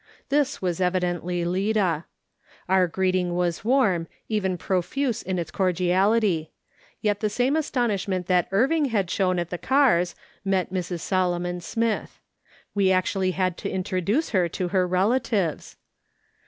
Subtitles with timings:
[0.29, 2.05] This was evidently Lida.
[2.67, 6.49] Our greeting was warm, even profuse in its cordiality;
[7.01, 11.01] yet the same astonishment that Irving had shown at the cars, met Mrs.
[11.01, 12.19] Solomon Smith.
[12.73, 15.77] We actually had to introduce her to her relatives.